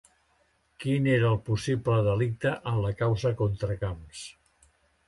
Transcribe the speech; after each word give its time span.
Quin 0.83 1.09
era 1.15 1.27
el 1.33 1.37
possible 1.51 1.99
delicte 2.09 2.55
en 2.73 2.83
la 2.87 2.97
causa 3.05 3.37
contra 3.45 3.81
Camps? 3.85 4.27